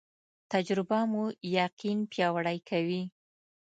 تجربه 0.51 0.99
مو 1.11 1.23
یقین 1.59 1.97
پیاوړی 2.11 2.57
کوي 2.69 3.01